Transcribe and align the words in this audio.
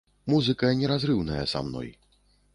Музыка 0.31 0.71
не 0.79 0.89
разрыўная 0.93 1.45
са 1.53 1.65
мной. 1.69 1.95